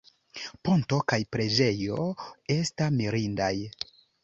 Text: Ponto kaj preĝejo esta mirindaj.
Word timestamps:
Ponto 0.67 0.97
kaj 1.13 1.19
preĝejo 1.35 2.09
esta 2.57 2.91
mirindaj. 2.99 3.55